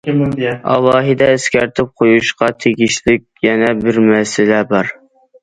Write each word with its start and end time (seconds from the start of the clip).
ئالاھىدە 0.69 1.27
ئەسكەرتىپ 1.33 1.91
قويۇشقا 2.01 2.49
تېگىشلىك 2.65 3.23
يەنە 3.49 3.71
بىر 3.85 4.03
مەسىلە 4.09 4.65
بار. 4.75 4.93